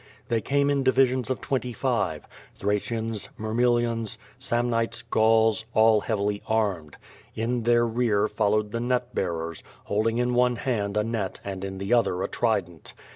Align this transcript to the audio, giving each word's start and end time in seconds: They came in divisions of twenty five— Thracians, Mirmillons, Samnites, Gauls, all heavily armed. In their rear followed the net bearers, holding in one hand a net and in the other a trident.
They 0.29 0.41
came 0.41 0.71
in 0.71 0.81
divisions 0.81 1.29
of 1.29 1.41
twenty 1.41 1.73
five— 1.73 2.25
Thracians, 2.59 3.29
Mirmillons, 3.37 4.17
Samnites, 4.39 5.03
Gauls, 5.03 5.65
all 5.75 6.01
heavily 6.01 6.41
armed. 6.47 6.97
In 7.35 7.61
their 7.65 7.85
rear 7.85 8.27
followed 8.27 8.71
the 8.71 8.79
net 8.79 9.13
bearers, 9.13 9.61
holding 9.83 10.17
in 10.17 10.33
one 10.33 10.55
hand 10.55 10.97
a 10.97 11.03
net 11.03 11.39
and 11.43 11.63
in 11.63 11.77
the 11.77 11.93
other 11.93 12.23
a 12.23 12.27
trident. 12.27 12.95